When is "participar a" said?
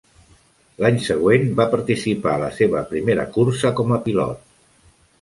1.75-2.41